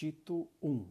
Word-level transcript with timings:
Tito 0.00 0.48
1 0.62 0.86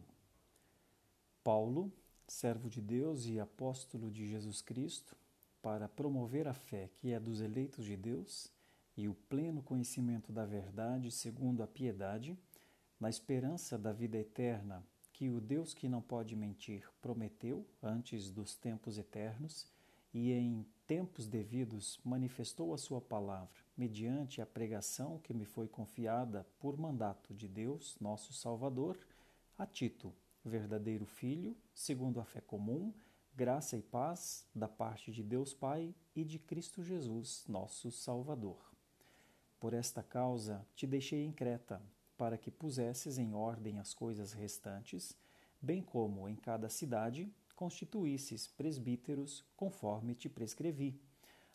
Paulo, 1.42 1.92
servo 2.28 2.70
de 2.70 2.80
Deus 2.80 3.26
e 3.26 3.40
apóstolo 3.40 4.08
de 4.08 4.24
Jesus 4.24 4.62
Cristo, 4.62 5.16
para 5.60 5.88
promover 5.88 6.46
a 6.46 6.54
fé 6.54 6.88
que 6.94 7.10
é 7.10 7.18
dos 7.18 7.40
eleitos 7.40 7.84
de 7.84 7.96
Deus 7.96 8.52
e 8.96 9.08
o 9.08 9.14
pleno 9.28 9.64
conhecimento 9.64 10.32
da 10.32 10.46
verdade 10.46 11.10
segundo 11.10 11.60
a 11.60 11.66
piedade, 11.66 12.38
na 13.00 13.10
esperança 13.10 13.76
da 13.76 13.92
vida 13.92 14.16
eterna 14.16 14.80
que 15.12 15.28
o 15.28 15.40
Deus 15.40 15.74
que 15.74 15.88
não 15.88 16.00
pode 16.00 16.36
mentir 16.36 16.88
prometeu 17.02 17.66
antes 17.82 18.30
dos 18.30 18.54
tempos 18.54 18.96
eternos 18.96 19.66
e 20.14 20.30
em 20.30 20.64
tempos 20.86 21.26
devidos 21.26 21.98
manifestou 22.04 22.72
a 22.72 22.78
sua 22.78 23.00
palavra, 23.00 23.60
mediante 23.80 24.42
a 24.42 24.46
pregação 24.46 25.18
que 25.20 25.32
me 25.32 25.46
foi 25.46 25.66
confiada 25.66 26.46
por 26.58 26.76
mandato 26.76 27.32
de 27.32 27.48
Deus, 27.48 27.96
nosso 27.98 28.30
Salvador, 28.34 28.98
a 29.56 29.64
Tito, 29.64 30.12
verdadeiro 30.44 31.06
filho, 31.06 31.56
segundo 31.72 32.20
a 32.20 32.24
fé 32.26 32.42
comum, 32.42 32.92
graça 33.34 33.78
e 33.78 33.82
paz 33.82 34.46
da 34.54 34.68
parte 34.68 35.10
de 35.10 35.22
Deus 35.22 35.54
Pai 35.54 35.94
e 36.14 36.24
de 36.24 36.38
Cristo 36.38 36.82
Jesus, 36.82 37.46
nosso 37.48 37.90
Salvador. 37.90 38.58
Por 39.58 39.72
esta 39.72 40.02
causa 40.02 40.62
te 40.76 40.86
deixei 40.86 41.24
em 41.24 41.32
Creta, 41.32 41.80
para 42.18 42.36
que 42.36 42.50
pusesses 42.50 43.16
em 43.16 43.32
ordem 43.32 43.78
as 43.78 43.94
coisas 43.94 44.34
restantes, 44.34 45.16
bem 45.58 45.82
como 45.82 46.28
em 46.28 46.36
cada 46.36 46.68
cidade 46.68 47.32
constituísses 47.56 48.46
presbíteros 48.46 49.42
conforme 49.56 50.14
te 50.14 50.28
prescrevi. 50.28 51.00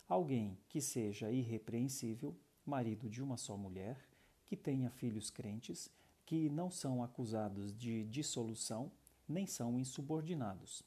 Alguém 0.08 0.56
que 0.68 0.80
seja 0.80 1.30
irrepreensível, 1.30 2.36
marido 2.64 3.08
de 3.08 3.22
uma 3.22 3.36
só 3.36 3.56
mulher, 3.56 3.98
que 4.44 4.56
tenha 4.56 4.90
filhos 4.90 5.30
crentes, 5.30 5.90
que 6.24 6.48
não 6.48 6.70
são 6.70 7.02
acusados 7.02 7.72
de 7.76 8.04
dissolução, 8.04 8.90
nem 9.28 9.46
são 9.46 9.78
insubordinados. 9.78 10.82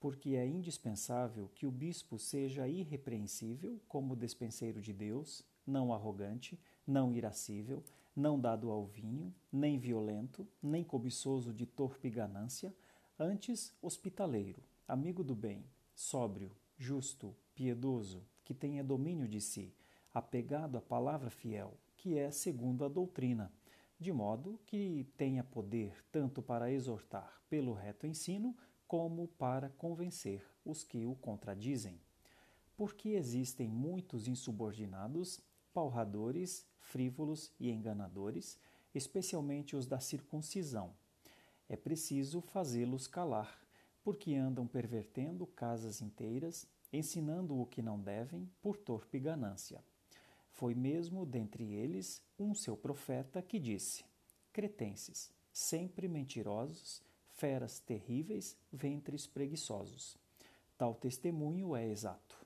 Porque 0.00 0.30
é 0.30 0.46
indispensável 0.46 1.50
que 1.54 1.66
o 1.66 1.70
bispo 1.70 2.18
seja 2.18 2.68
irrepreensível 2.68 3.80
como 3.88 4.16
despenseiro 4.16 4.80
de 4.80 4.92
Deus, 4.92 5.44
não 5.66 5.92
arrogante, 5.92 6.58
não 6.86 7.12
irascível, 7.12 7.82
não 8.14 8.38
dado 8.38 8.70
ao 8.70 8.86
vinho, 8.86 9.34
nem 9.52 9.78
violento, 9.78 10.46
nem 10.62 10.82
cobiçoso 10.82 11.52
de 11.52 11.66
torpe 11.66 12.10
ganância, 12.10 12.74
Antes, 13.20 13.74
hospitaleiro, 13.82 14.62
amigo 14.86 15.24
do 15.24 15.34
bem, 15.34 15.64
sóbrio, 15.92 16.52
justo, 16.76 17.34
piedoso, 17.52 18.22
que 18.48 18.54
tenha 18.54 18.82
domínio 18.82 19.28
de 19.28 19.42
si, 19.42 19.74
apegado 20.12 20.78
à 20.78 20.80
palavra 20.80 21.28
fiel, 21.28 21.76
que 21.98 22.16
é 22.16 22.30
segundo 22.30 22.82
a 22.82 22.88
doutrina, 22.88 23.52
de 24.00 24.10
modo 24.10 24.58
que 24.64 25.06
tenha 25.18 25.44
poder 25.44 25.92
tanto 26.10 26.40
para 26.40 26.72
exortar 26.72 27.42
pelo 27.50 27.74
reto 27.74 28.06
ensino, 28.06 28.56
como 28.86 29.28
para 29.28 29.68
convencer 29.68 30.42
os 30.64 30.82
que 30.82 31.04
o 31.04 31.14
contradizem. 31.14 32.00
Porque 32.74 33.10
existem 33.10 33.68
muitos 33.68 34.26
insubordinados, 34.26 35.42
palradores, 35.74 36.66
frívolos 36.80 37.52
e 37.60 37.70
enganadores, 37.70 38.58
especialmente 38.94 39.76
os 39.76 39.86
da 39.86 40.00
circuncisão 40.00 40.94
é 41.68 41.76
preciso 41.76 42.40
fazê-los 42.40 43.06
calar, 43.06 43.62
porque 44.02 44.34
andam 44.34 44.66
pervertendo 44.66 45.46
casas 45.46 46.00
inteiras, 46.00 46.66
ensinando 46.92 47.60
o 47.60 47.66
que 47.66 47.82
não 47.82 48.00
devem 48.00 48.48
por 48.62 48.76
torpe 48.76 49.18
ganância. 49.18 49.82
Foi 50.50 50.74
mesmo 50.74 51.24
dentre 51.24 51.72
eles 51.72 52.22
um 52.38 52.54
seu 52.54 52.76
profeta 52.76 53.42
que 53.42 53.58
disse: 53.58 54.04
Cretenses, 54.52 55.32
sempre 55.52 56.08
mentirosos, 56.08 57.02
feras 57.28 57.78
terríveis, 57.78 58.56
ventres 58.72 59.26
preguiçosos. 59.26 60.16
Tal 60.76 60.94
testemunho 60.94 61.76
é 61.76 61.86
exato. 61.86 62.36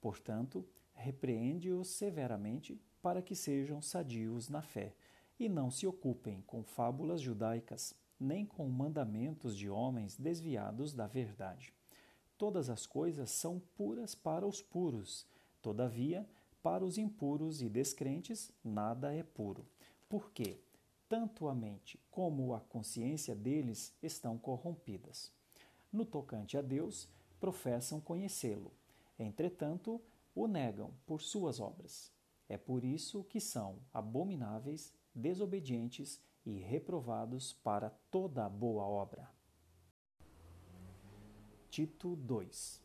Portanto, 0.00 0.66
repreende-os 0.94 1.88
severamente 1.88 2.80
para 3.02 3.22
que 3.22 3.34
sejam 3.34 3.80
sadios 3.82 4.48
na 4.48 4.62
fé 4.62 4.94
e 5.38 5.48
não 5.48 5.70
se 5.70 5.86
ocupem 5.86 6.42
com 6.42 6.62
fábulas 6.62 7.20
judaicas 7.20 7.94
nem 8.18 8.44
com 8.44 8.68
mandamentos 8.68 9.56
de 9.56 9.70
homens 9.70 10.16
desviados 10.16 10.92
da 10.92 11.06
verdade. 11.06 11.72
Todas 12.40 12.70
as 12.70 12.86
coisas 12.86 13.30
são 13.30 13.60
puras 13.76 14.14
para 14.14 14.46
os 14.46 14.62
puros, 14.62 15.26
todavia, 15.60 16.26
para 16.62 16.82
os 16.82 16.96
impuros 16.96 17.60
e 17.60 17.68
descrentes, 17.68 18.50
nada 18.64 19.14
é 19.14 19.22
puro. 19.22 19.66
Porque 20.08 20.58
tanto 21.06 21.48
a 21.48 21.54
mente 21.54 22.00
como 22.10 22.54
a 22.54 22.60
consciência 22.60 23.34
deles 23.34 23.94
estão 24.02 24.38
corrompidas. 24.38 25.30
No 25.92 26.06
tocante 26.06 26.56
a 26.56 26.62
Deus, 26.62 27.06
professam 27.38 28.00
conhecê-lo, 28.00 28.72
entretanto, 29.18 30.00
o 30.34 30.46
negam 30.46 30.94
por 31.06 31.20
suas 31.20 31.60
obras. 31.60 32.10
É 32.48 32.56
por 32.56 32.84
isso 32.86 33.22
que 33.24 33.38
são 33.38 33.76
abomináveis, 33.92 34.94
desobedientes 35.14 36.18
e 36.46 36.52
reprovados 36.52 37.52
para 37.52 37.90
toda 38.10 38.48
boa 38.48 38.84
obra. 38.84 39.28
Tito 41.70 42.16
2 42.16 42.80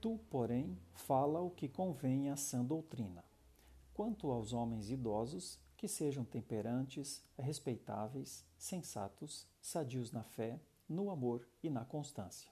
Tu, 0.00 0.20
porém, 0.30 0.78
fala 0.94 1.40
o 1.40 1.50
que 1.50 1.68
convém 1.68 2.30
à 2.30 2.36
sã 2.36 2.64
doutrina. 2.64 3.24
Quanto 3.92 4.30
aos 4.30 4.52
homens 4.52 4.88
idosos, 4.88 5.58
que 5.76 5.88
sejam 5.88 6.24
temperantes, 6.24 7.20
respeitáveis, 7.36 8.46
sensatos, 8.56 9.44
sadios 9.60 10.12
na 10.12 10.22
fé, 10.22 10.60
no 10.88 11.10
amor 11.10 11.48
e 11.64 11.68
na 11.68 11.84
constância. 11.84 12.48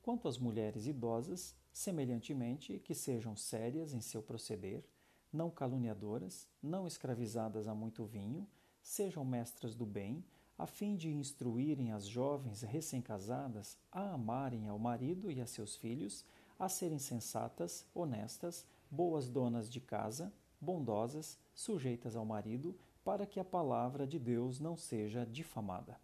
Quanto 0.00 0.26
às 0.26 0.38
mulheres 0.38 0.86
idosas, 0.86 1.54
semelhantemente, 1.70 2.78
que 2.78 2.94
sejam 2.94 3.36
sérias 3.36 3.92
em 3.92 4.00
seu 4.00 4.22
proceder, 4.22 4.82
não 5.30 5.50
caluniadoras, 5.50 6.48
não 6.62 6.86
escravizadas 6.86 7.68
a 7.68 7.74
muito 7.74 8.06
vinho, 8.06 8.48
sejam 8.80 9.26
mestras 9.26 9.74
do 9.74 9.84
bem, 9.84 10.24
a 10.60 10.66
fim 10.66 10.94
de 10.94 11.08
instruírem 11.08 11.90
as 11.90 12.06
jovens 12.06 12.60
recém-casadas 12.60 13.78
a 13.90 14.12
amarem 14.12 14.68
ao 14.68 14.78
marido 14.78 15.32
e 15.32 15.40
a 15.40 15.46
seus 15.46 15.74
filhos, 15.74 16.22
a 16.58 16.68
serem 16.68 16.98
sensatas, 16.98 17.86
honestas, 17.94 18.66
boas 18.90 19.30
donas 19.30 19.70
de 19.70 19.80
casa, 19.80 20.30
bondosas, 20.60 21.38
sujeitas 21.54 22.14
ao 22.14 22.26
marido, 22.26 22.76
para 23.02 23.24
que 23.24 23.40
a 23.40 23.44
palavra 23.44 24.06
de 24.06 24.18
Deus 24.18 24.60
não 24.60 24.76
seja 24.76 25.24
difamada. 25.24 25.98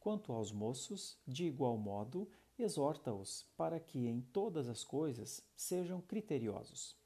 Quanto 0.00 0.32
aos 0.32 0.50
moços, 0.50 1.16
de 1.24 1.44
igual 1.44 1.78
modo, 1.78 2.28
exorta-os 2.58 3.46
para 3.56 3.78
que 3.78 4.08
em 4.08 4.20
todas 4.20 4.68
as 4.68 4.82
coisas 4.82 5.40
sejam 5.54 6.00
criteriosos. 6.00 6.96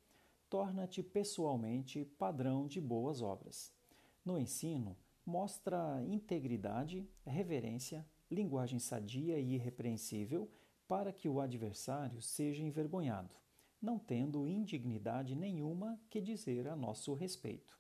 Torna-te 0.49 1.03
pessoalmente 1.03 2.07
padrão 2.19 2.67
de 2.67 2.81
boas 2.81 3.21
obras 3.21 3.77
no 4.25 4.39
ensino, 4.39 4.97
mostra 5.29 6.03
integridade, 6.09 7.07
reverência, 7.27 8.07
linguagem 8.31 8.79
sadia 8.79 9.39
e 9.39 9.57
irrepreensível 9.57 10.51
para 10.89 11.13
que 11.13 11.29
o 11.29 11.39
adversário 11.39 12.23
seja 12.23 12.63
envergonhado, 12.63 13.35
não 13.79 13.99
tendo 13.99 14.49
indignidade 14.49 15.37
nenhuma 15.37 16.01
que 16.09 16.23
dizer 16.23 16.67
a 16.67 16.75
nosso 16.75 17.13
respeito. 17.13 17.79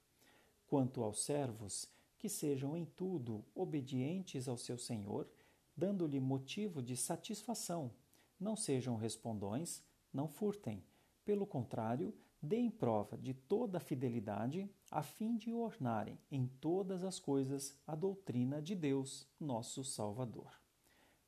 Quanto 0.67 1.03
aos 1.03 1.25
servos, 1.25 1.89
que 2.19 2.29
sejam 2.29 2.77
em 2.77 2.85
tudo 2.85 3.43
obedientes 3.55 4.47
ao 4.47 4.59
seu 4.59 4.77
Senhor, 4.77 5.27
dando-lhe 5.75 6.21
motivo 6.21 6.83
de 6.83 6.99
satisfação, 6.99 7.91
não 8.39 8.57
sejam 8.57 8.95
respondões, 8.95 9.83
não 10.13 10.29
furtem. 10.29 10.85
Pelo 11.25 11.47
contrário, 11.47 12.15
deem 12.41 12.71
prova 12.71 13.17
de 13.19 13.35
toda 13.35 13.79
a 13.79 13.81
fidelidade, 13.81 14.71
a 14.91 15.03
fim 15.03 15.37
de 15.37 15.53
ornarem 15.53 16.19
em 16.31 16.47
todas 16.47 17.03
as 17.03 17.19
coisas 17.19 17.77
a 17.87 17.95
doutrina 17.95 18.63
de 18.63 18.75
Deus, 18.75 19.27
nosso 19.41 19.83
Salvador. 19.85 20.53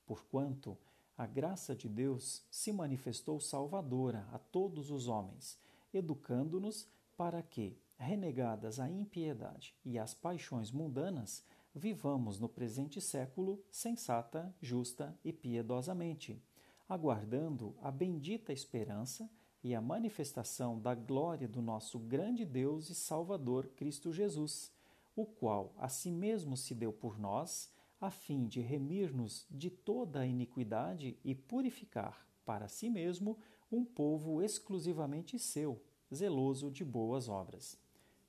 Porquanto 0.06 0.78
a 1.16 1.26
graça 1.26 1.74
de 1.74 1.88
Deus 1.88 2.42
se 2.50 2.72
manifestou 2.72 3.38
salvadora 3.40 4.26
a 4.32 4.38
todos 4.38 4.90
os 4.90 5.06
homens, 5.06 5.58
educando-nos 5.92 6.88
para 7.16 7.42
que, 7.42 7.76
renegadas 7.98 8.80
a 8.80 8.88
impiedade 8.88 9.74
e 9.84 9.98
as 9.98 10.14
paixões 10.14 10.70
mundanas, 10.70 11.44
vivamos 11.74 12.40
no 12.40 12.48
presente 12.48 13.00
século 13.00 13.62
sensata, 13.70 14.54
justa 14.62 15.14
e 15.22 15.32
piedosamente, 15.32 16.42
aguardando 16.88 17.76
a 17.82 17.90
bendita 17.90 18.52
esperança 18.52 19.30
e 19.62 19.74
a 19.74 19.80
manifestação 19.80 20.78
da 20.78 20.94
glória 20.94 21.46
do 21.46 21.60
nosso 21.60 21.98
grande 21.98 22.44
Deus 22.44 22.88
e 22.88 22.94
Salvador 22.94 23.68
Cristo 23.76 24.12
Jesus, 24.12 24.72
o 25.14 25.26
qual 25.26 25.74
a 25.76 25.88
si 25.88 26.10
mesmo 26.10 26.56
se 26.56 26.74
deu 26.74 26.92
por 26.92 27.18
nós, 27.18 27.72
a 28.00 28.10
fim 28.10 28.46
de 28.46 28.60
remir-nos 28.60 29.46
de 29.50 29.68
toda 29.68 30.20
a 30.20 30.26
iniquidade 30.26 31.18
e 31.22 31.34
purificar 31.34 32.26
para 32.44 32.68
si 32.68 32.88
mesmo 32.88 33.38
um 33.70 33.84
povo 33.84 34.42
exclusivamente 34.42 35.38
seu, 35.38 35.82
zeloso 36.12 36.70
de 36.70 36.84
boas 36.84 37.28
obras. 37.28 37.78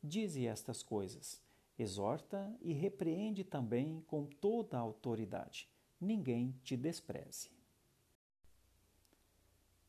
Dize 0.04 0.45
estas 0.45 0.84
coisas, 0.84 1.42
Exorta 1.81 2.56
e 2.62 2.74
repreende 2.74 3.44
também 3.44 4.04
com 4.06 4.25
toda 4.25 4.77
a 4.77 4.81
autoridade. 4.81 5.68
Ninguém 6.00 6.56
te 6.63 6.77
despreze. 6.77 7.50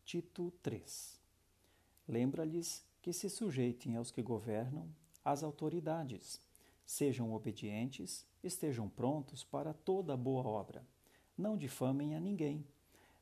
Tito 0.04 0.50
3 0.62 1.21
Lembra-lhes 2.06 2.84
que 3.00 3.12
se 3.12 3.28
sujeitem 3.28 3.96
aos 3.96 4.10
que 4.10 4.22
governam, 4.22 4.88
às 5.24 5.42
autoridades. 5.42 6.40
Sejam 6.84 7.32
obedientes, 7.32 8.26
estejam 8.42 8.88
prontos 8.88 9.44
para 9.44 9.72
toda 9.72 10.16
boa 10.16 10.46
obra. 10.46 10.84
Não 11.36 11.56
difamem 11.56 12.14
a 12.14 12.20
ninguém, 12.20 12.66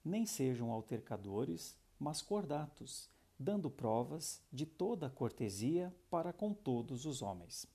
nem 0.05 0.27
sejam 0.27 0.71
altercadores, 0.71 1.77
mas 1.99 2.23
cordatos, 2.23 3.09
dando 3.39 3.71
provas 3.71 4.43
de 4.53 4.67
toda 4.67 5.09
cortesia 5.11 5.95
para 6.11 6.33
com 6.33 6.53
todos 6.53 7.07
os 7.07 7.23
homens. 7.23 7.67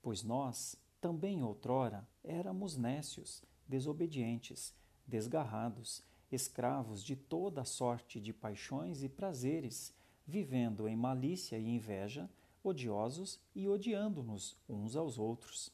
Pois 0.00 0.22
nós, 0.22 0.76
também 1.00 1.42
outrora, 1.42 2.06
éramos 2.22 2.76
nécios, 2.76 3.42
desobedientes, 3.66 4.74
desgarrados, 5.06 6.02
escravos 6.30 7.02
de 7.02 7.16
toda 7.16 7.64
sorte 7.64 8.20
de 8.20 8.32
paixões 8.32 9.02
e 9.02 9.08
prazeres, 9.08 9.92
vivendo 10.26 10.88
em 10.88 10.96
malícia 10.96 11.58
e 11.58 11.68
inveja, 11.68 12.28
odiosos 12.62 13.40
e 13.54 13.68
odiando-nos 13.68 14.56
uns 14.68 14.96
aos 14.96 15.18
outros. 15.18 15.72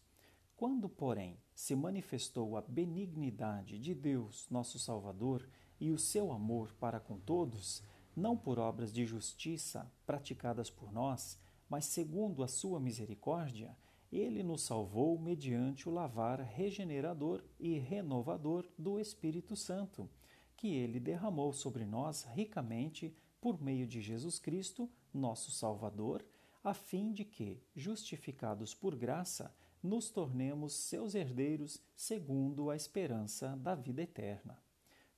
Quando, 0.56 0.88
porém, 0.88 1.38
se 1.54 1.76
manifestou 1.76 2.56
a 2.56 2.60
benignidade 2.62 3.78
de 3.78 3.94
Deus, 3.94 4.46
nosso 4.50 4.78
Salvador, 4.78 5.48
e 5.80 5.92
o 5.92 5.98
seu 5.98 6.32
amor 6.32 6.74
para 6.80 6.98
com 6.98 7.18
todos, 7.18 7.82
não 8.16 8.36
por 8.36 8.58
obras 8.58 8.92
de 8.92 9.04
justiça 9.04 9.90
praticadas 10.04 10.70
por 10.70 10.92
nós, 10.92 11.38
mas 11.68 11.84
segundo 11.84 12.42
a 12.42 12.48
sua 12.48 12.80
misericórdia, 12.80 13.76
ele 14.10 14.42
nos 14.42 14.62
salvou 14.62 15.18
mediante 15.18 15.88
o 15.88 15.92
lavar 15.92 16.40
regenerador 16.40 17.44
e 17.60 17.78
renovador 17.78 18.66
do 18.76 18.98
Espírito 18.98 19.54
Santo, 19.54 20.08
que 20.56 20.74
ele 20.74 20.98
derramou 20.98 21.52
sobre 21.52 21.84
nós 21.84 22.24
ricamente 22.24 23.14
por 23.40 23.60
meio 23.60 23.86
de 23.86 24.00
Jesus 24.00 24.38
Cristo, 24.38 24.90
nosso 25.12 25.50
Salvador, 25.50 26.24
a 26.62 26.74
fim 26.74 27.12
de 27.12 27.24
que, 27.24 27.62
justificados 27.74 28.74
por 28.74 28.96
graça, 28.96 29.54
nos 29.82 30.10
tornemos 30.10 30.74
seus 30.74 31.14
herdeiros 31.14 31.80
segundo 31.94 32.70
a 32.70 32.76
esperança 32.76 33.56
da 33.56 33.74
vida 33.74 34.02
eterna. 34.02 34.60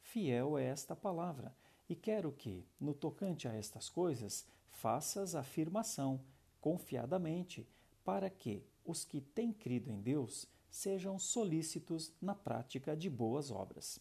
Fiel 0.02 0.58
é 0.58 0.64
esta 0.64 0.94
palavra, 0.94 1.54
e 1.88 1.94
quero 1.94 2.30
que, 2.30 2.64
no 2.78 2.94
tocante 2.94 3.48
a 3.48 3.54
estas 3.54 3.88
coisas, 3.88 4.46
faças 4.70 5.34
afirmação, 5.34 6.20
confiadamente, 6.60 7.66
para 8.04 8.28
que 8.28 8.62
os 8.84 9.04
que 9.04 9.20
têm 9.20 9.52
crido 9.52 9.90
em 9.90 10.00
Deus 10.00 10.46
sejam 10.70 11.18
solícitos 11.18 12.12
na 12.20 12.34
prática 12.34 12.96
de 12.96 13.10
boas 13.10 13.50
obras. 13.50 14.00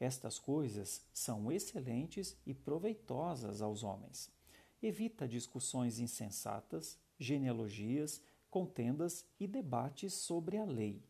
Estas 0.00 0.38
coisas 0.38 1.02
são 1.12 1.52
excelentes 1.52 2.34
e 2.46 2.54
proveitosas 2.54 3.60
aos 3.60 3.82
homens. 3.82 4.30
Evita 4.82 5.28
discussões 5.28 5.98
insensatas, 5.98 6.98
genealogias, 7.18 8.22
contendas 8.48 9.26
e 9.38 9.46
debates 9.46 10.14
sobre 10.14 10.56
a 10.56 10.64
lei, 10.64 11.04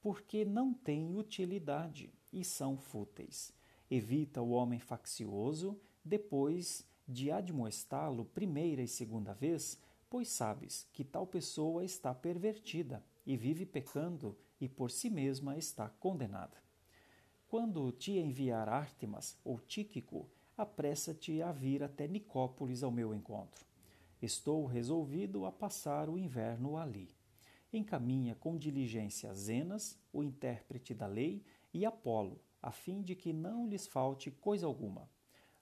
porque 0.00 0.44
não 0.44 0.72
têm 0.72 1.16
utilidade 1.16 2.14
e 2.32 2.44
são 2.44 2.78
fúteis. 2.78 3.52
Evita 3.90 4.40
o 4.40 4.50
homem 4.50 4.78
faccioso, 4.78 5.76
depois 6.04 6.86
de 7.06 7.32
admoestá-lo 7.32 8.24
primeira 8.24 8.80
e 8.80 8.86
segunda 8.86 9.34
vez, 9.34 9.76
pois 10.08 10.28
sabes 10.28 10.86
que 10.92 11.04
tal 11.04 11.26
pessoa 11.26 11.84
está 11.84 12.14
pervertida 12.14 13.04
e 13.26 13.36
vive 13.36 13.66
pecando 13.66 14.38
e 14.60 14.68
por 14.68 14.92
si 14.92 15.10
mesma 15.10 15.58
está 15.58 15.88
condenada. 15.88 16.65
Quando 17.48 17.92
te 17.92 18.18
enviar 18.18 18.68
Ártemas 18.68 19.38
ou 19.44 19.60
Tíquico, 19.60 20.28
apressa-te 20.56 21.40
a 21.40 21.52
vir 21.52 21.80
até 21.80 22.08
Nicópolis 22.08 22.82
ao 22.82 22.90
meu 22.90 23.14
encontro. 23.14 23.64
Estou 24.20 24.66
resolvido 24.66 25.46
a 25.46 25.52
passar 25.52 26.08
o 26.08 26.18
inverno 26.18 26.76
ali. 26.76 27.08
Encaminha 27.72 28.34
com 28.34 28.58
diligência 28.58 29.32
Zenas, 29.32 29.96
o 30.12 30.24
intérprete 30.24 30.92
da 30.92 31.06
lei, 31.06 31.44
e 31.72 31.86
Apolo, 31.86 32.40
a 32.60 32.72
fim 32.72 33.00
de 33.00 33.14
que 33.14 33.32
não 33.32 33.68
lhes 33.68 33.86
falte 33.86 34.28
coisa 34.28 34.66
alguma. 34.66 35.08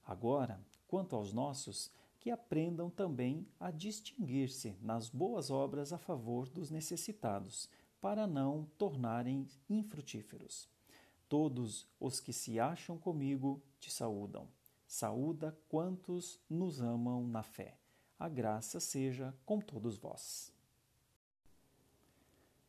Agora, 0.06 0.58
quanto 0.88 1.14
aos 1.14 1.34
nossos, 1.34 1.90
que 2.18 2.30
aprendam 2.30 2.88
também 2.88 3.46
a 3.60 3.70
distinguir-se 3.70 4.74
nas 4.80 5.10
boas 5.10 5.50
obras 5.50 5.92
a 5.92 5.98
favor 5.98 6.48
dos 6.48 6.70
necessitados, 6.70 7.68
para 8.00 8.26
não 8.26 8.66
tornarem 8.78 9.46
infrutíferos. 9.68 10.72
Todos 11.28 11.86
os 11.98 12.20
que 12.20 12.32
se 12.32 12.60
acham 12.60 12.98
comigo 12.98 13.62
te 13.80 13.90
saúdam. 13.90 14.48
Saúda 14.86 15.56
quantos 15.68 16.38
nos 16.48 16.80
amam 16.80 17.26
na 17.26 17.42
fé. 17.42 17.76
A 18.18 18.28
graça 18.28 18.78
seja 18.78 19.34
com 19.44 19.60
todos 19.60 19.98
vós. 19.98 20.52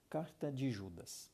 Carta 0.09 0.51
de 0.51 0.71
Judas. 0.71 1.29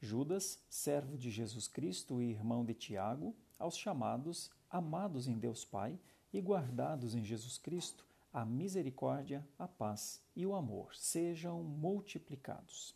Judas, 0.00 0.58
servo 0.68 1.16
de 1.16 1.30
Jesus 1.30 1.68
Cristo 1.68 2.20
e 2.20 2.30
irmão 2.30 2.64
de 2.64 2.74
Tiago, 2.74 3.34
aos 3.58 3.76
chamados, 3.76 4.50
amados 4.70 5.26
em 5.26 5.38
Deus 5.38 5.64
Pai 5.64 5.98
e 6.32 6.40
guardados 6.40 7.14
em 7.14 7.24
Jesus 7.24 7.56
Cristo, 7.56 8.04
a 8.32 8.44
misericórdia, 8.44 9.46
a 9.58 9.66
paz 9.66 10.20
e 10.34 10.44
o 10.44 10.54
amor 10.54 10.94
sejam 10.94 11.62
multiplicados. 11.62 12.94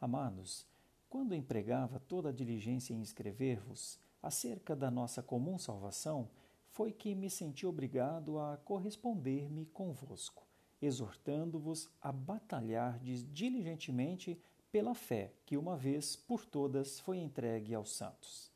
Amados, 0.00 0.66
quando 1.12 1.34
empregava 1.34 2.00
toda 2.00 2.30
a 2.30 2.32
diligência 2.32 2.94
em 2.94 3.02
escrever-vos 3.02 3.98
acerca 4.22 4.74
da 4.74 4.90
nossa 4.90 5.22
comum 5.22 5.58
salvação, 5.58 6.26
foi 6.70 6.90
que 6.90 7.14
me 7.14 7.28
senti 7.28 7.66
obrigado 7.66 8.38
a 8.38 8.56
corresponder-me 8.56 9.66
convosco, 9.66 10.42
exortando-vos 10.80 11.90
a 12.00 12.10
batalhardes 12.10 13.30
diligentemente 13.30 14.40
pela 14.72 14.94
fé 14.94 15.34
que 15.44 15.58
uma 15.58 15.76
vez 15.76 16.16
por 16.16 16.46
todas 16.46 16.98
foi 16.98 17.18
entregue 17.18 17.74
aos 17.74 17.92
santos. 17.92 18.50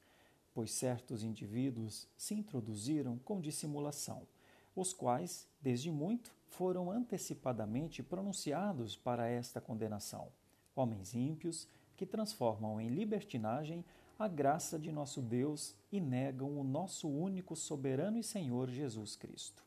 Pois 0.55 0.71
certos 0.71 1.23
indivíduos 1.23 2.09
se 2.17 2.35
introduziram 2.35 3.19
com 3.19 3.39
dissimulação, 3.39 4.27
os 4.75 4.95
quais, 4.95 5.47
desde 5.61 5.91
muito, 5.91 6.35
foram 6.49 6.91
antecipadamente 6.91 8.03
pronunciados 8.03 8.97
para 8.97 9.29
esta 9.29 9.61
condenação. 9.61 10.33
Homens 10.75 11.15
ímpios, 11.15 11.69
que 11.97 12.07
transformam 12.07 12.81
em 12.81 12.89
libertinagem 12.89 13.85
a 14.19 14.29
graça 14.29 14.79
de 14.79 14.91
nosso 14.91 15.21
Deus 15.21 15.75
e 15.93 16.01
negam 16.01 16.59
o 16.59 16.65
nosso 16.65 17.09
único 17.09 17.55
soberano 17.55 18.19
e 18.19 18.23
Senhor 18.23 18.71
Jesus 18.71 19.15
Cristo. 19.15 19.63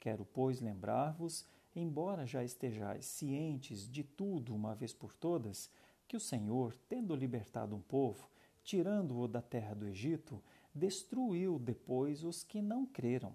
Quero, 0.00 0.24
pois, 0.24 0.60
lembrar-vos, 0.60 1.46
embora 1.74 2.26
já 2.26 2.42
estejais 2.44 3.04
cientes 3.04 3.90
de 3.90 4.02
tudo 4.02 4.54
uma 4.54 4.74
vez 4.74 4.92
por 4.92 5.14
todas, 5.14 5.70
que 6.06 6.16
o 6.16 6.20
Senhor, 6.20 6.74
tendo 6.88 7.14
libertado 7.14 7.74
um 7.74 7.80
povo, 7.80 8.28
tirando-o 8.62 9.28
da 9.28 9.42
terra 9.42 9.74
do 9.74 9.86
Egito, 9.86 10.42
destruiu 10.74 11.58
depois 11.58 12.24
os 12.24 12.42
que 12.42 12.60
não 12.62 12.86
creram. 12.86 13.34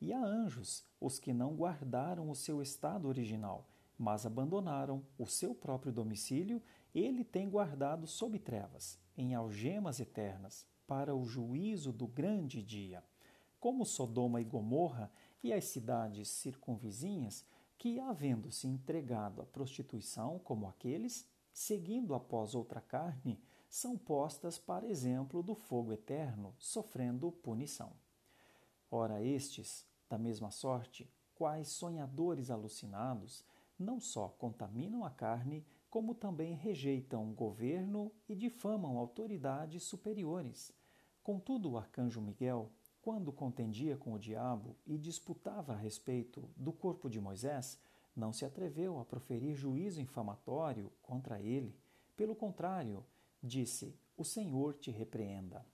E 0.00 0.12
a 0.12 0.20
anjos, 0.20 0.84
os 1.00 1.18
que 1.18 1.32
não 1.32 1.54
guardaram 1.54 2.28
o 2.28 2.34
seu 2.34 2.60
estado 2.60 3.08
original, 3.08 3.66
mas 3.98 4.26
abandonaram 4.26 5.02
o 5.18 5.26
seu 5.26 5.54
próprio 5.54 5.92
domicílio 5.92 6.60
ele 6.94 7.24
tem 7.24 7.48
guardado 7.48 8.06
sob 8.06 8.38
trevas, 8.38 8.98
em 9.16 9.34
algemas 9.34 10.00
eternas, 10.00 10.66
para 10.86 11.14
o 11.14 11.24
juízo 11.24 11.92
do 11.92 12.06
grande 12.06 12.62
dia, 12.62 13.02
como 13.58 13.84
Sodoma 13.86 14.40
e 14.40 14.44
Gomorra 14.44 15.10
e 15.42 15.52
as 15.52 15.64
cidades 15.64 16.28
circunvizinhas, 16.28 17.44
que, 17.78 17.98
havendo-se 17.98 18.66
entregado 18.66 19.42
à 19.42 19.46
prostituição 19.46 20.38
como 20.38 20.68
aqueles, 20.68 21.28
seguindo 21.52 22.14
após 22.14 22.54
outra 22.54 22.80
carne, 22.80 23.40
são 23.68 23.98
postas 23.98 24.58
para 24.58 24.86
exemplo 24.86 25.42
do 25.42 25.54
fogo 25.54 25.92
eterno, 25.92 26.54
sofrendo 26.58 27.32
punição. 27.32 27.92
Ora, 28.90 29.20
estes, 29.22 29.84
da 30.08 30.16
mesma 30.16 30.50
sorte, 30.50 31.10
quais 31.34 31.68
sonhadores 31.68 32.50
alucinados, 32.50 33.44
não 33.78 33.98
só 33.98 34.28
contaminam 34.28 35.04
a 35.04 35.10
carne, 35.10 35.66
como 35.94 36.12
também 36.12 36.54
rejeitam 36.54 37.30
o 37.30 37.32
governo 37.32 38.10
e 38.28 38.34
difamam 38.34 38.98
autoridades 38.98 39.84
superiores. 39.84 40.72
Contudo, 41.22 41.70
o 41.70 41.78
arcanjo 41.78 42.20
Miguel, 42.20 42.68
quando 43.00 43.32
contendia 43.32 43.96
com 43.96 44.12
o 44.12 44.18
diabo 44.18 44.74
e 44.84 44.98
disputava 44.98 45.72
a 45.72 45.76
respeito 45.76 46.50
do 46.56 46.72
corpo 46.72 47.08
de 47.08 47.20
Moisés, 47.20 47.78
não 48.16 48.32
se 48.32 48.44
atreveu 48.44 48.98
a 48.98 49.04
proferir 49.04 49.54
juízo 49.54 50.00
infamatório 50.00 50.90
contra 51.00 51.40
ele. 51.40 51.78
Pelo 52.16 52.34
contrário, 52.34 53.06
disse: 53.40 53.96
O 54.16 54.24
Senhor 54.24 54.74
te 54.74 54.90
repreenda. 54.90 55.64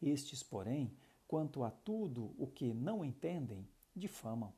Estes, 0.00 0.42
porém, 0.42 0.96
quanto 1.28 1.62
a 1.62 1.70
tudo 1.70 2.34
o 2.38 2.46
que 2.46 2.72
não 2.72 3.04
entendem, 3.04 3.68
difamam. 3.94 4.50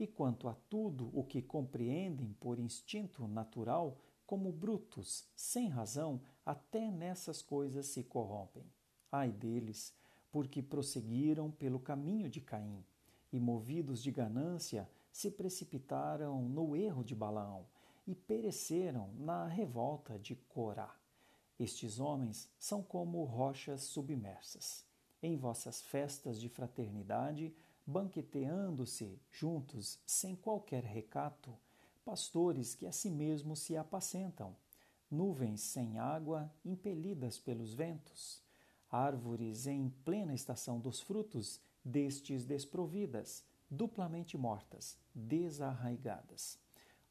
E 0.00 0.04
quanto 0.04 0.48
a 0.48 0.54
tudo 0.68 1.12
o 1.14 1.22
que 1.22 1.40
compreendem 1.40 2.32
por 2.40 2.58
instinto 2.58 3.28
natural, 3.28 3.96
como 4.26 4.50
brutos, 4.50 5.28
sem 5.34 5.68
razão, 5.68 6.20
até 6.44 6.90
nessas 6.90 7.40
coisas 7.40 7.86
se 7.86 8.02
corrompem. 8.02 8.64
Ai 9.10 9.30
deles, 9.30 9.94
porque 10.32 10.62
prosseguiram 10.62 11.50
pelo 11.50 11.78
caminho 11.78 12.28
de 12.28 12.40
Caim, 12.40 12.84
e 13.32 13.38
movidos 13.38 14.02
de 14.02 14.10
ganância, 14.10 14.88
se 15.12 15.30
precipitaram 15.30 16.42
no 16.48 16.76
erro 16.76 17.02
de 17.02 17.14
Balaão 17.14 17.66
e 18.06 18.14
pereceram 18.14 19.10
na 19.14 19.46
revolta 19.46 20.18
de 20.18 20.34
Corá. 20.34 20.94
Estes 21.58 21.98
homens 21.98 22.50
são 22.58 22.82
como 22.82 23.24
rochas 23.24 23.82
submersas. 23.82 24.84
Em 25.22 25.36
vossas 25.36 25.80
festas 25.80 26.38
de 26.38 26.48
fraternidade, 26.48 27.54
banqueteando-se 27.86 29.18
juntos 29.30 29.98
sem 30.04 30.36
qualquer 30.36 30.84
recato, 30.84 31.56
pastores 32.06 32.72
que 32.72 32.86
a 32.86 32.92
si 32.92 33.10
mesmos 33.10 33.58
se 33.58 33.76
apacentam, 33.76 34.54
nuvens 35.10 35.60
sem 35.60 35.98
água 35.98 36.48
impelidas 36.64 37.36
pelos 37.36 37.74
ventos, 37.74 38.40
árvores 38.88 39.66
em 39.66 39.90
plena 40.04 40.32
estação 40.32 40.78
dos 40.78 41.00
frutos, 41.00 41.60
destes 41.84 42.44
desprovidas, 42.44 43.44
duplamente 43.68 44.38
mortas, 44.38 44.96
desarraigadas, 45.12 46.60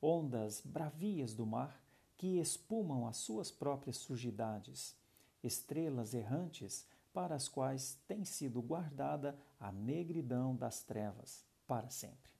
ondas 0.02 0.62
bravias 0.62 1.36
do 1.36 1.46
mar 1.46 1.84
que 2.16 2.40
espumam 2.40 3.06
as 3.06 3.18
suas 3.18 3.52
próprias 3.52 3.98
sujidades, 3.98 4.96
estrelas 5.44 6.14
errantes 6.14 6.88
para 7.14 7.36
as 7.36 7.50
quais 7.50 8.00
tem 8.08 8.24
sido 8.24 8.62
guardada 8.62 9.38
a 9.60 9.74
negridão 9.74 10.56
das 10.56 10.84
trevas 10.84 11.44
para 11.68 11.90
sempre. 11.90 12.32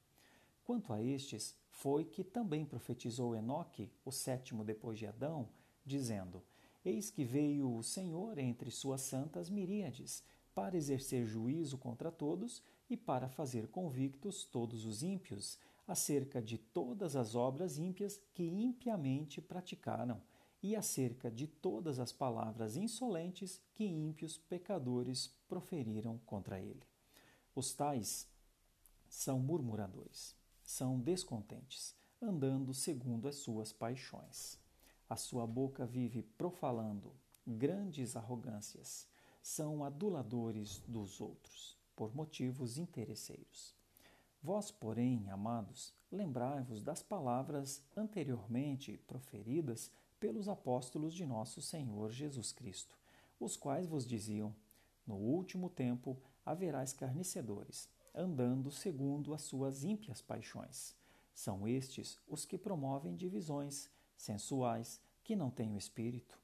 Quanto 0.64 0.94
a 0.94 1.02
estes, 1.02 1.54
foi 1.76 2.06
que 2.06 2.24
também 2.24 2.66
profetizou 2.66 3.36
Enoque, 3.36 3.92
o 4.06 4.12
sétimo 4.12 4.64
depois 4.64 4.98
de 4.98 5.06
Adão, 5.06 5.50
dizendo: 5.86 6.42
Eis 6.86 7.10
que 7.10 7.26
veio 7.26 7.76
o 7.76 7.84
Senhor 7.84 8.38
entre 8.38 8.72
suas 8.72 9.02
santas 9.02 9.50
miríades, 9.50 10.24
para 10.54 10.78
exercer 10.78 11.26
juízo 11.26 11.78
contra 11.78 12.10
todos 12.10 12.64
e 12.90 12.96
para 12.96 13.28
fazer 13.28 13.68
convictos 13.68 14.46
todos 14.46 14.86
os 14.86 15.04
ímpios, 15.04 15.60
acerca 15.86 16.42
de 16.42 16.58
todas 16.58 17.18
as 17.18 17.36
obras 17.36 17.78
ímpias 17.78 18.22
que 18.34 18.44
impiamente 18.44 19.42
praticaram, 19.42 20.22
e 20.64 20.78
acerca 20.78 21.30
de 21.30 21.46
todas 21.46 22.00
as 22.00 22.14
palavras 22.14 22.78
insolentes 22.78 23.62
que 23.76 23.84
ímpios 23.84 24.38
pecadores 24.38 25.28
proferiram 25.50 26.20
contra 26.26 26.58
ele. 26.58 26.84
Os 27.54 27.74
tais 27.74 28.28
são 29.10 29.40
murmuradores, 29.40 30.36
são 30.66 31.00
descontentes, 31.00 31.96
andando 32.22 32.74
segundo 32.74 33.28
as 33.28 33.36
suas 33.36 33.72
paixões. 33.72 34.60
A 35.08 35.16
sua 35.16 35.46
boca 35.46 35.86
vive 35.86 36.24
profalando 36.24 37.14
grandes 37.46 38.16
arrogâncias, 38.16 39.08
são 39.42 39.84
aduladores 39.84 40.80
dos 40.88 41.22
outros, 41.22 41.78
por 41.96 42.16
motivos 42.16 42.80
interesseiros. 42.80 43.76
Vós, 44.42 44.72
porém, 44.72 45.30
amados, 45.30 45.94
lembrai-vos 46.12 46.82
das 46.82 47.04
palavras 47.04 47.84
anteriormente 47.96 48.98
proferidas 49.08 49.92
pelos 50.20 50.50
apóstolos 50.50 51.14
de 51.14 51.26
nosso 51.26 51.62
Senhor 51.62 52.12
Jesus 52.12 52.52
Cristo, 52.52 52.98
os 53.40 53.56
quais 53.56 53.88
vos 53.88 54.08
diziam: 54.08 54.56
No 55.06 55.16
último 55.16 55.70
tempo 55.70 56.18
haverá 56.44 56.84
escarnecedores, 56.84 57.90
andando 58.16 58.72
segundo 58.72 59.34
as 59.34 59.42
suas 59.42 59.84
ímpias 59.84 60.22
paixões. 60.22 60.96
São 61.34 61.68
estes 61.68 62.18
os 62.28 62.46
que 62.46 62.58
promovem 62.58 63.16
divisões, 63.16 63.90
sensuais, 64.18 65.02
que 65.24 65.36
não 65.36 65.52
têm 65.52 65.74
o 65.74 65.78
espírito. 65.78 66.40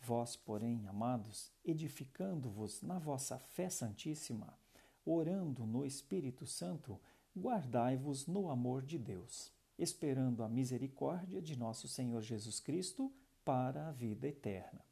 Vós, 0.00 0.36
porém, 0.36 0.86
amados, 0.86 1.50
edificando-vos 1.64 2.82
na 2.82 2.98
vossa 2.98 3.38
fé 3.38 3.68
santíssima, 3.70 4.56
orando 5.04 5.66
no 5.66 5.84
Espírito 5.84 6.46
Santo, 6.46 7.00
guardai-vos 7.36 8.26
no 8.26 8.50
amor 8.50 8.84
de 8.84 8.98
Deus, 8.98 9.50
esperando 9.78 10.42
a 10.42 10.48
misericórdia 10.48 11.40
de 11.40 11.56
nosso 11.58 11.88
Senhor 11.88 12.22
Jesus 12.22 12.60
Cristo 12.60 13.12
para 13.44 13.88
a 13.88 13.92
vida 13.92 14.28
eterna. 14.28 14.84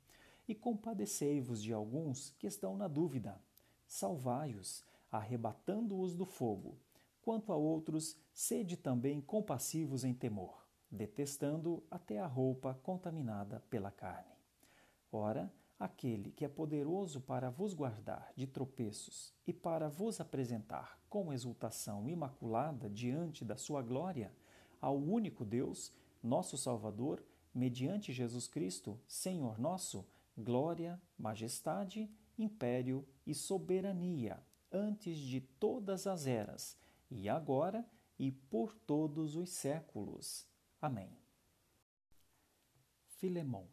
E 0.46 0.54
compadecei-vos 0.54 1.62
de 1.62 1.72
alguns 1.72 2.30
que 2.38 2.46
estão 2.46 2.76
na 2.76 2.86
dúvida. 2.86 3.40
Salvai-os, 3.86 4.84
arrebatando-os 5.16 6.16
do 6.16 6.24
fogo. 6.24 6.76
Quanto 7.22 7.52
a 7.52 7.56
outros, 7.56 8.18
sede 8.32 8.76
também 8.76 9.20
compassivos 9.20 10.02
em 10.04 10.12
temor, 10.12 10.66
detestando 10.90 11.84
até 11.88 12.18
a 12.18 12.26
roupa 12.26 12.74
contaminada 12.82 13.60
pela 13.70 13.92
carne. 13.92 14.34
Ora, 15.12 15.52
aquele 15.78 16.32
que 16.32 16.44
é 16.44 16.48
poderoso 16.48 17.20
para 17.20 17.48
vos 17.48 17.74
guardar 17.74 18.32
de 18.34 18.46
tropeços 18.46 19.32
e 19.46 19.52
para 19.52 19.88
vos 19.88 20.20
apresentar 20.20 20.98
com 21.08 21.32
exultação 21.32 22.08
imaculada 22.08 22.90
diante 22.90 23.44
da 23.44 23.56
sua 23.56 23.82
glória, 23.82 24.34
ao 24.80 24.98
único 24.98 25.44
Deus, 25.44 25.92
nosso 26.20 26.58
Salvador, 26.58 27.24
mediante 27.54 28.12
Jesus 28.12 28.48
Cristo, 28.48 29.00
Senhor 29.06 29.60
nosso, 29.60 30.04
glória, 30.36 31.00
majestade, 31.16 32.10
império 32.36 33.06
e 33.24 33.32
soberania, 33.32 34.42
antes 34.74 35.16
de 35.16 35.40
todas 35.40 36.06
as 36.06 36.26
eras, 36.26 36.76
e 37.10 37.28
agora 37.28 37.88
e 38.18 38.30
por 38.30 38.74
todos 38.74 39.36
os 39.36 39.50
séculos. 39.50 40.46
Amém. 40.82 41.16
Filemão 43.06 43.68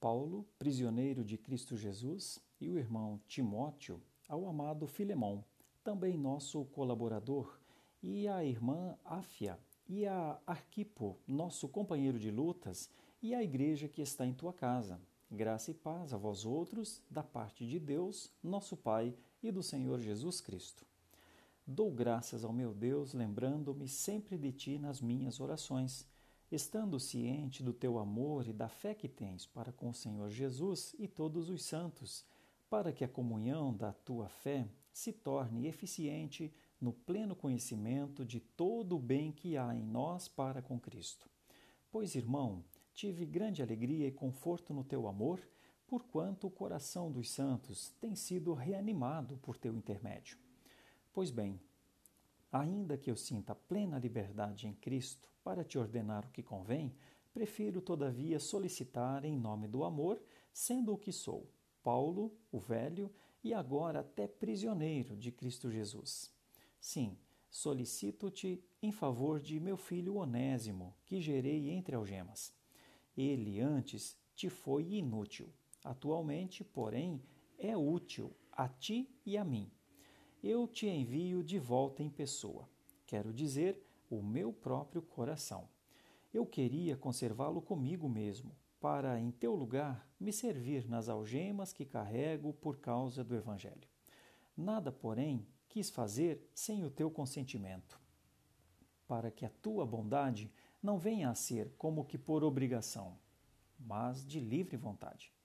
Paulo, 0.00 0.46
prisioneiro 0.58 1.24
de 1.24 1.36
Cristo 1.36 1.76
Jesus, 1.76 2.38
e 2.60 2.70
o 2.70 2.78
irmão 2.78 3.20
Timóteo 3.26 4.00
ao 4.28 4.46
amado 4.46 4.86
Filemão, 4.86 5.44
também 5.82 6.16
nosso 6.16 6.64
colaborador, 6.66 7.58
e 8.02 8.28
a 8.28 8.44
irmã 8.44 8.96
Áfia 9.04 9.58
e 9.88 10.06
a 10.06 10.38
Arquipo, 10.46 11.18
nosso 11.26 11.68
companheiro 11.68 12.18
de 12.18 12.30
lutas, 12.30 12.88
e 13.20 13.34
a 13.34 13.42
igreja 13.42 13.88
que 13.88 14.02
está 14.02 14.24
em 14.24 14.32
tua 14.32 14.52
casa. 14.52 15.00
Graça 15.30 15.72
e 15.72 15.74
paz 15.74 16.12
a 16.12 16.16
vós 16.16 16.44
outros, 16.44 17.02
da 17.10 17.22
parte 17.22 17.66
de 17.66 17.80
Deus, 17.80 18.30
nosso 18.42 18.76
Pai, 18.76 19.12
e 19.42 19.50
do 19.50 19.62
Senhor 19.62 20.00
Jesus 20.00 20.40
Cristo. 20.40 20.84
Dou 21.66 21.90
graças 21.90 22.44
ao 22.44 22.52
meu 22.52 22.72
Deus, 22.72 23.12
lembrando-me 23.12 23.88
sempre 23.88 24.38
de 24.38 24.52
ti 24.52 24.78
nas 24.78 25.00
minhas 25.00 25.40
orações 25.40 26.06
estando 26.50 27.00
ciente 27.00 27.62
do 27.62 27.72
teu 27.72 27.98
amor 27.98 28.46
e 28.46 28.52
da 28.52 28.68
fé 28.68 28.94
que 28.94 29.08
tens 29.08 29.46
para 29.46 29.72
com 29.72 29.90
o 29.90 29.94
Senhor 29.94 30.30
Jesus 30.30 30.94
e 30.98 31.08
todos 31.08 31.50
os 31.50 31.64
santos, 31.64 32.24
para 32.70 32.92
que 32.92 33.04
a 33.04 33.08
comunhão 33.08 33.74
da 33.74 33.92
tua 33.92 34.28
fé 34.28 34.68
se 34.92 35.12
torne 35.12 35.66
eficiente 35.66 36.52
no 36.80 36.92
pleno 36.92 37.34
conhecimento 37.34 38.24
de 38.24 38.40
todo 38.40 38.96
o 38.96 39.00
bem 39.00 39.32
que 39.32 39.56
há 39.56 39.74
em 39.74 39.82
nós 39.82 40.28
para 40.28 40.62
com 40.62 40.78
Cristo. 40.78 41.28
Pois, 41.90 42.14
irmão, 42.14 42.64
tive 42.92 43.24
grande 43.24 43.62
alegria 43.62 44.06
e 44.06 44.12
conforto 44.12 44.72
no 44.72 44.84
teu 44.84 45.06
amor, 45.06 45.40
porquanto 45.86 46.46
o 46.46 46.50
coração 46.50 47.10
dos 47.10 47.30
santos 47.30 47.90
tem 48.00 48.14
sido 48.14 48.52
reanimado 48.54 49.36
por 49.38 49.56
teu 49.56 49.74
intermédio. 49.74 50.38
Pois 51.12 51.30
bem, 51.30 51.60
ainda 52.50 52.98
que 52.98 53.10
eu 53.10 53.16
sinta 53.16 53.54
plena 53.54 53.98
liberdade 53.98 54.66
em 54.66 54.74
Cristo, 54.74 55.28
para 55.42 55.62
te 55.62 55.78
ordenar 55.78 56.26
o 56.26 56.30
que 56.30 56.42
convém, 56.42 56.92
prefiro, 57.32 57.80
todavia, 57.80 58.40
solicitar 58.40 59.24
em 59.24 59.36
nome 59.36 59.68
do 59.68 59.84
amor, 59.84 60.20
sendo 60.52 60.92
o 60.92 60.98
que 60.98 61.12
sou, 61.12 61.48
Paulo, 61.82 62.36
o 62.50 62.58
velho, 62.58 63.12
e 63.44 63.54
agora 63.54 64.00
até 64.00 64.26
prisioneiro 64.26 65.16
de 65.16 65.30
Cristo 65.30 65.70
Jesus. 65.70 66.32
Sim, 66.80 67.16
solicito-te 67.48 68.60
em 68.82 68.90
favor 68.90 69.40
de 69.40 69.60
meu 69.60 69.76
filho 69.76 70.16
Onésimo, 70.16 70.94
que 71.04 71.20
gerei 71.20 71.70
entre 71.70 71.94
algemas. 71.94 72.52
Ele 73.16 73.60
antes 73.60 74.18
te 74.34 74.50
foi 74.50 74.94
inútil, 74.94 75.48
atualmente, 75.86 76.64
porém, 76.64 77.22
é 77.58 77.76
útil 77.76 78.32
a 78.52 78.68
ti 78.68 79.08
e 79.24 79.36
a 79.38 79.44
mim. 79.44 79.70
Eu 80.42 80.66
te 80.66 80.86
envio 80.86 81.42
de 81.42 81.58
volta 81.58 82.02
em 82.02 82.10
pessoa. 82.10 82.68
Quero 83.06 83.32
dizer, 83.32 83.80
o 84.10 84.22
meu 84.22 84.52
próprio 84.52 85.00
coração. 85.02 85.68
Eu 86.32 86.44
queria 86.44 86.96
conservá-lo 86.96 87.62
comigo 87.62 88.08
mesmo, 88.08 88.54
para, 88.80 89.18
em 89.18 89.30
teu 89.30 89.54
lugar, 89.54 90.08
me 90.20 90.32
servir 90.32 90.88
nas 90.88 91.08
algemas 91.08 91.72
que 91.72 91.84
carrego 91.84 92.52
por 92.52 92.78
causa 92.78 93.24
do 93.24 93.34
Evangelho. 93.34 93.88
Nada, 94.56 94.92
porém, 94.92 95.46
quis 95.68 95.90
fazer 95.90 96.48
sem 96.54 96.84
o 96.84 96.90
teu 96.90 97.10
consentimento, 97.10 98.00
para 99.06 99.30
que 99.30 99.44
a 99.44 99.50
tua 99.50 99.86
bondade 99.86 100.52
não 100.82 100.98
venha 100.98 101.30
a 101.30 101.34
ser 101.34 101.72
como 101.76 102.04
que 102.04 102.18
por 102.18 102.44
obrigação, 102.44 103.18
mas 103.78 104.24
de 104.24 104.40
livre 104.40 104.76
vontade. 104.76 105.35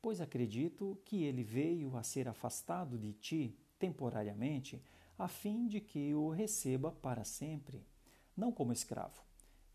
Pois 0.00 0.20
acredito 0.20 1.00
que 1.04 1.24
ele 1.24 1.42
veio 1.42 1.96
a 1.96 2.02
ser 2.02 2.28
afastado 2.28 2.98
de 2.98 3.12
ti 3.12 3.58
temporariamente, 3.78 4.82
a 5.18 5.28
fim 5.28 5.66
de 5.66 5.80
que 5.80 6.14
o 6.14 6.28
receba 6.28 6.92
para 6.92 7.24
sempre 7.24 7.84
não 8.36 8.52
como 8.52 8.72
escravo, 8.72 9.24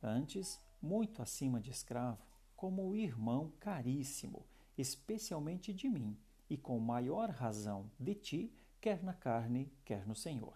antes 0.01 0.59
muito 0.81 1.21
acima 1.21 1.59
de 1.59 1.71
escravo, 1.71 2.23
como 2.55 2.95
irmão 2.95 3.51
caríssimo, 3.59 4.45
especialmente 4.77 5.73
de 5.73 5.89
mim, 5.89 6.15
e 6.47 6.57
com 6.57 6.77
maior 6.79 7.29
razão 7.29 7.89
de 7.99 8.13
ti, 8.13 8.53
quer 8.79 9.01
na 9.01 9.13
carne, 9.13 9.71
quer 9.83 10.05
no 10.05 10.15
Senhor. 10.15 10.55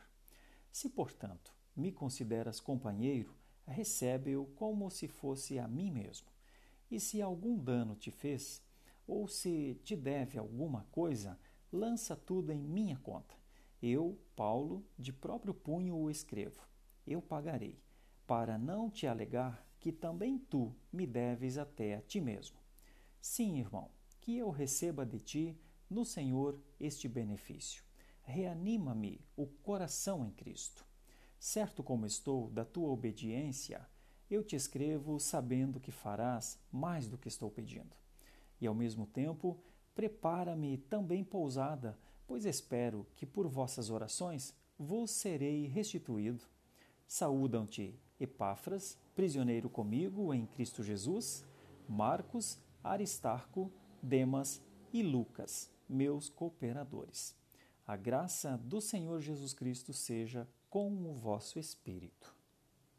Se, 0.71 0.89
portanto, 0.89 1.53
me 1.75 1.91
consideras 1.91 2.59
companheiro, 2.59 3.33
recebe-o 3.65 4.45
como 4.55 4.89
se 4.91 5.07
fosse 5.07 5.57
a 5.57 5.67
mim 5.67 5.89
mesmo. 5.89 6.27
E 6.91 6.99
se 6.99 7.21
algum 7.21 7.57
dano 7.57 7.95
te 7.95 8.11
fez, 8.11 8.61
ou 9.07 9.27
se 9.27 9.79
te 9.83 9.95
deve 9.95 10.37
alguma 10.37 10.85
coisa, 10.91 11.39
lança 11.71 12.15
tudo 12.15 12.51
em 12.51 12.61
minha 12.61 12.97
conta. 12.97 13.35
Eu, 13.81 14.19
Paulo, 14.35 14.85
de 14.97 15.13
próprio 15.13 15.53
punho 15.53 15.95
o 15.95 16.09
escrevo. 16.09 16.67
Eu 17.05 17.21
pagarei, 17.21 17.79
para 18.25 18.57
não 18.57 18.89
te 18.89 19.05
alegar 19.05 19.65
que 19.79 19.91
também 19.91 20.39
tu 20.39 20.75
me 20.91 21.05
deves 21.05 21.57
até 21.57 21.95
a 21.95 22.01
ti 22.01 22.19
mesmo. 22.19 22.57
Sim, 23.21 23.59
irmão, 23.59 23.91
que 24.19 24.35
eu 24.37 24.49
receba 24.49 25.05
de 25.05 25.19
ti 25.19 25.59
no 25.89 26.03
Senhor 26.03 26.59
este 26.79 27.07
benefício. 27.07 27.83
Reanima-me 28.23 29.21
o 29.35 29.45
coração 29.45 30.25
em 30.25 30.31
Cristo. 30.31 30.83
Certo 31.39 31.83
como 31.83 32.07
estou 32.07 32.49
da 32.49 32.65
tua 32.65 32.89
obediência, 32.89 33.87
eu 34.31 34.43
te 34.43 34.55
escrevo 34.55 35.19
sabendo 35.19 35.79
que 35.79 35.91
farás 35.91 36.59
mais 36.71 37.07
do 37.07 37.19
que 37.19 37.27
estou 37.27 37.51
pedindo. 37.51 37.95
E 38.65 38.67
ao 38.67 38.73
mesmo 38.73 39.05
tempo, 39.05 39.59
prepara-me 39.93 40.79
também 40.79 41.23
pousada, 41.23 41.95
pois 42.25 42.45
espero 42.45 43.05
que 43.15 43.23
por 43.23 43.47
vossas 43.47 43.91
orações 43.91 44.55
vos 44.75 45.11
serei 45.11 45.67
restituído. 45.67 46.43
Saúdam-te 47.07 47.93
Epáfras, 48.19 48.97
prisioneiro 49.13 49.69
comigo 49.69 50.33
em 50.33 50.47
Cristo 50.47 50.81
Jesus, 50.81 51.45
Marcos, 51.87 52.57
Aristarco, 52.83 53.71
Demas 54.01 54.59
e 54.91 55.03
Lucas, 55.03 55.71
meus 55.87 56.27
cooperadores. 56.27 57.35
A 57.85 57.95
graça 57.95 58.57
do 58.57 58.81
Senhor 58.81 59.21
Jesus 59.21 59.53
Cristo 59.53 59.93
seja 59.93 60.47
com 60.71 60.91
o 61.07 61.13
vosso 61.13 61.59
espírito. 61.59 62.34